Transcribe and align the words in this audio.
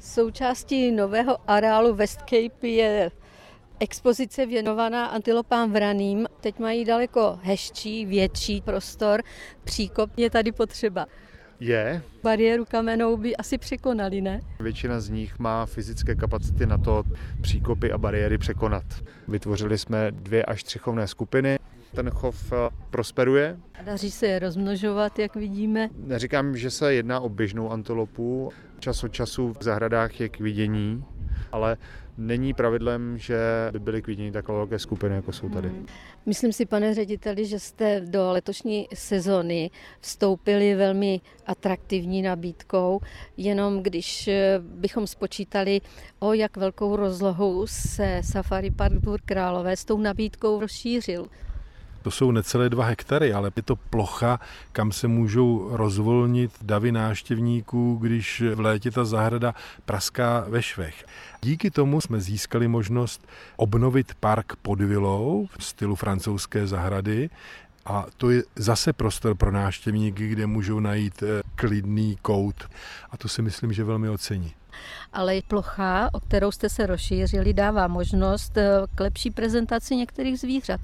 Součástí 0.00 0.90
nového 0.90 1.38
areálu 1.46 1.94
Westcape 1.94 2.68
je 2.68 3.10
expozice 3.80 4.46
věnovaná 4.46 5.06
antilopám 5.06 5.72
vraným. 5.72 6.26
Teď 6.40 6.58
mají 6.58 6.84
daleko 6.84 7.38
hezčí, 7.42 8.06
větší 8.06 8.60
prostor. 8.60 9.22
Příkop 9.64 10.10
je 10.16 10.30
tady 10.30 10.52
potřeba. 10.52 11.06
Je. 11.60 12.02
Bariéru 12.22 12.64
kamenou 12.64 13.16
by 13.16 13.36
asi 13.36 13.58
překonali, 13.58 14.20
ne? 14.20 14.40
Většina 14.60 15.00
z 15.00 15.08
nich 15.08 15.38
má 15.38 15.66
fyzické 15.66 16.14
kapacity 16.14 16.66
na 16.66 16.78
to 16.78 17.04
příkopy 17.40 17.92
a 17.92 17.98
bariéry 17.98 18.38
překonat. 18.38 18.84
Vytvořili 19.28 19.78
jsme 19.78 20.10
dvě 20.10 20.44
až 20.44 20.62
tři 20.62 20.78
chovné 20.78 21.06
skupiny. 21.06 21.58
Ten 21.94 22.10
chov 22.10 22.52
eh, 22.52 22.56
prosperuje. 22.90 23.56
A 23.80 23.82
daří 23.82 24.10
se 24.10 24.26
je 24.26 24.38
rozmnožovat, 24.38 25.18
jak 25.18 25.36
vidíme. 25.36 25.88
Neříkám, 25.96 26.56
že 26.56 26.70
se 26.70 26.94
jedná 26.94 27.20
o 27.20 27.28
běžnou 27.28 27.70
antilopu. 27.70 28.52
Čas 28.78 29.04
od 29.04 29.08
času 29.08 29.52
v 29.60 29.62
zahradách 29.62 30.20
je 30.20 30.28
k 30.28 30.40
vidění, 30.40 31.04
ale 31.52 31.76
není 32.18 32.54
pravidlem, 32.54 33.18
že 33.18 33.38
by 33.72 33.78
byly 33.78 34.02
k 34.02 34.06
vidění 34.06 34.32
takové 34.32 34.58
velké 34.58 34.78
skupiny, 34.78 35.14
jako 35.14 35.32
jsou 35.32 35.48
tady. 35.48 35.68
Hmm. 35.68 35.86
Myslím 36.26 36.52
si, 36.52 36.66
pane 36.66 36.94
řediteli, 36.94 37.46
že 37.46 37.58
jste 37.58 38.00
do 38.00 38.32
letošní 38.32 38.88
sezony 38.94 39.70
vstoupili 40.00 40.74
velmi 40.74 41.20
atraktivní 41.46 42.22
nabídkou, 42.22 43.00
jenom 43.36 43.82
když 43.82 44.28
eh, 44.28 44.58
bychom 44.58 45.06
spočítali, 45.06 45.80
o 46.18 46.32
jak 46.32 46.56
velkou 46.56 46.96
rozlohu 46.96 47.66
se 47.66 48.20
Safari 48.24 48.70
Park 48.70 48.94
Králové 49.24 49.76
s 49.76 49.84
tou 49.84 49.98
nabídkou 49.98 50.60
rozšířil. 50.60 51.26
To 52.02 52.10
jsou 52.10 52.30
necelé 52.30 52.68
dva 52.68 52.84
hektary, 52.84 53.32
ale 53.32 53.50
je 53.56 53.62
to 53.62 53.76
plocha, 53.76 54.40
kam 54.72 54.92
se 54.92 55.08
můžou 55.08 55.68
rozvolnit 55.76 56.50
davy 56.62 56.92
náštěvníků, 56.92 57.96
když 57.96 58.42
v 58.54 58.60
létě 58.60 58.90
ta 58.90 59.04
zahrada 59.04 59.54
praská 59.84 60.44
ve 60.48 60.62
švech. 60.62 61.06
Díky 61.42 61.70
tomu 61.70 62.00
jsme 62.00 62.20
získali 62.20 62.68
možnost 62.68 63.28
obnovit 63.56 64.14
park 64.20 64.56
pod 64.62 64.80
vilou 64.80 65.48
v 65.58 65.64
stylu 65.64 65.94
francouzské 65.94 66.66
zahrady, 66.66 67.30
a 67.88 68.06
to 68.16 68.30
je 68.30 68.42
zase 68.56 68.92
prostor 68.92 69.34
pro 69.34 69.52
náštěvníky, 69.52 70.28
kde 70.28 70.46
můžou 70.46 70.80
najít 70.80 71.22
eh, 71.22 71.42
klidný 71.54 72.16
kout. 72.22 72.68
A 73.10 73.16
to 73.16 73.28
si 73.28 73.42
myslím, 73.42 73.72
že 73.72 73.84
velmi 73.84 74.08
ocení. 74.08 74.52
Ale 75.12 75.40
plocha, 75.48 76.10
o 76.12 76.20
kterou 76.20 76.50
jste 76.50 76.68
se 76.68 76.86
rozšířili, 76.86 77.52
dává 77.52 77.88
možnost 77.88 78.56
eh, 78.56 78.70
k 78.94 79.00
lepší 79.00 79.30
prezentaci 79.30 79.96
některých 79.96 80.40
zvířat. 80.40 80.80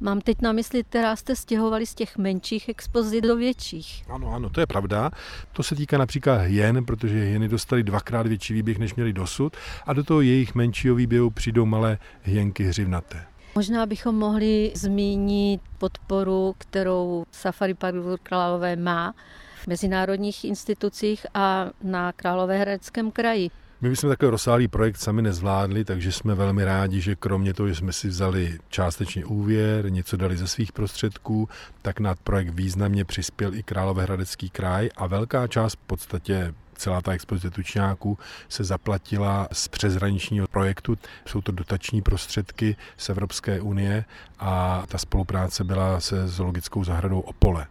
Mám 0.00 0.20
teď 0.20 0.42
na 0.42 0.52
mysli, 0.52 0.84
která 0.84 1.16
jste 1.16 1.36
stěhovali 1.36 1.86
z 1.86 1.94
těch 1.94 2.18
menších 2.18 2.68
expozit 2.68 3.24
do 3.24 3.36
větších. 3.36 4.04
Ano, 4.08 4.32
ano, 4.32 4.50
to 4.50 4.60
je 4.60 4.66
pravda. 4.66 5.10
To 5.52 5.62
se 5.62 5.74
týká 5.74 5.98
například 5.98 6.36
hyen, 6.36 6.84
protože 6.84 7.24
hyeny 7.24 7.48
dostali 7.48 7.82
dvakrát 7.82 8.26
větší 8.26 8.54
výběh, 8.54 8.78
než 8.78 8.94
měli 8.94 9.12
dosud 9.12 9.56
a 9.86 9.92
do 9.92 10.04
toho 10.04 10.20
jejich 10.20 10.54
menšího 10.54 10.94
výběhu 10.94 11.30
přijdou 11.30 11.66
malé 11.66 11.98
hyenky 12.22 12.64
hřivnaté. 12.64 13.26
Možná 13.54 13.86
bychom 13.86 14.14
mohli 14.14 14.72
zmínit 14.74 15.60
podporu, 15.78 16.54
kterou 16.58 17.24
Safari 17.32 17.74
Park 17.74 17.96
Králové 18.22 18.76
má 18.76 19.14
v 19.62 19.66
mezinárodních 19.66 20.44
institucích 20.44 21.26
a 21.34 21.70
na 21.82 22.12
Královéhradeckém 22.12 23.10
kraji. 23.10 23.50
My 23.80 23.88
bychom 23.90 24.10
takový 24.10 24.30
rozsáhlý 24.30 24.68
projekt 24.68 24.96
sami 24.96 25.22
nezvládli, 25.22 25.84
takže 25.84 26.12
jsme 26.12 26.34
velmi 26.34 26.64
rádi, 26.64 27.00
že 27.00 27.16
kromě 27.16 27.54
toho, 27.54 27.68
že 27.68 27.74
jsme 27.74 27.92
si 27.92 28.08
vzali 28.08 28.58
částečně 28.68 29.24
úvěr, 29.24 29.92
něco 29.92 30.16
dali 30.16 30.36
ze 30.36 30.48
svých 30.48 30.72
prostředků, 30.72 31.48
tak 31.82 32.00
na 32.00 32.14
projekt 32.14 32.48
významně 32.48 33.04
přispěl 33.04 33.54
i 33.54 33.62
Královéhradecký 33.62 34.50
kraj 34.50 34.88
a 34.96 35.06
velká 35.06 35.46
část 35.46 35.74
v 35.74 35.86
podstatě 35.86 36.54
celá 36.74 37.00
ta 37.00 37.12
expozice 37.12 37.50
tučňáků 37.50 38.18
se 38.48 38.64
zaplatila 38.64 39.48
z 39.52 39.68
přezraničního 39.68 40.46
projektu. 40.46 40.98
Jsou 41.26 41.40
to 41.40 41.52
dotační 41.52 42.02
prostředky 42.02 42.76
z 42.96 43.08
Evropské 43.08 43.60
unie 43.60 44.04
a 44.38 44.82
ta 44.88 44.98
spolupráce 44.98 45.64
byla 45.64 46.00
se 46.00 46.28
zoologickou 46.28 46.84
zahradou 46.84 47.20
Opole. 47.20 47.66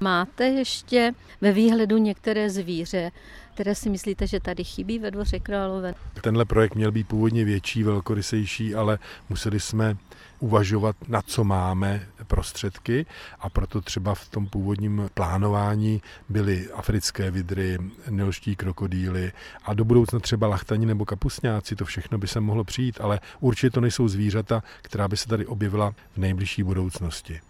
Máte 0.00 0.44
ještě 0.44 1.12
ve 1.40 1.52
výhledu 1.52 1.98
některé 1.98 2.50
zvíře, 2.50 3.10
které 3.54 3.74
si 3.74 3.90
myslíte, 3.90 4.26
že 4.26 4.40
tady 4.40 4.64
chybí 4.64 4.98
ve 4.98 5.10
dvoře 5.10 5.40
Králové? 5.40 5.94
Tenhle 6.20 6.44
projekt 6.44 6.74
měl 6.74 6.92
být 6.92 7.08
původně 7.08 7.44
větší, 7.44 7.82
velkorysejší, 7.82 8.74
ale 8.74 8.98
museli 9.28 9.60
jsme 9.60 9.96
uvažovat, 10.40 10.96
na 11.08 11.22
co 11.22 11.44
máme 11.44 12.08
prostředky 12.26 13.06
a 13.40 13.48
proto 13.48 13.80
třeba 13.80 14.14
v 14.14 14.28
tom 14.28 14.46
původním 14.46 15.10
plánování 15.14 16.02
byly 16.28 16.68
africké 16.74 17.30
vidry, 17.30 17.78
nilští 18.10 18.56
krokodýly 18.56 19.32
a 19.64 19.74
do 19.74 19.84
budoucna 19.84 20.18
třeba 20.18 20.46
lachtani 20.46 20.86
nebo 20.86 21.04
kapusňáci, 21.04 21.76
to 21.76 21.84
všechno 21.84 22.18
by 22.18 22.28
se 22.28 22.40
mohlo 22.40 22.64
přijít, 22.64 22.98
ale 23.00 23.20
určitě 23.40 23.70
to 23.70 23.80
nejsou 23.80 24.08
zvířata, 24.08 24.62
která 24.82 25.08
by 25.08 25.16
se 25.16 25.28
tady 25.28 25.46
objevila 25.46 25.94
v 26.14 26.18
nejbližší 26.18 26.62
budoucnosti. 26.62 27.40